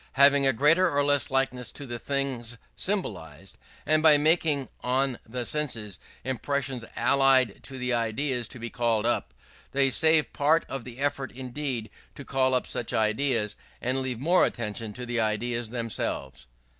have 0.13 0.33
a 0.33 0.51
greater 0.51 0.89
or 0.89 1.03
less 1.03 1.29
likeness 1.29 1.71
to 1.71 1.85
the 1.85 1.99
things 1.99 2.57
symbolized; 2.75 3.55
and 3.85 4.01
by 4.01 4.17
making 4.17 4.67
on 4.83 5.19
the 5.29 5.45
senses 5.45 5.99
impressions 6.23 6.83
allied 6.95 7.61
to 7.61 7.77
the 7.77 7.93
ideas 7.93 8.47
to 8.47 8.57
be 8.57 8.71
called 8.71 9.05
up, 9.05 9.31
they 9.73 9.91
save 9.91 10.33
part 10.33 10.65
of 10.67 10.85
the 10.85 10.97
effort 10.97 11.35
needed 11.35 11.91
to 12.15 12.25
call 12.25 12.55
up 12.55 12.65
such 12.65 12.93
ideas, 12.93 13.55
and 13.79 14.01
leave 14.01 14.17
more 14.19 14.43
attention 14.43 14.91
for 14.91 15.05
the 15.05 15.19
ideas 15.19 15.69
themselves. 15.69 16.47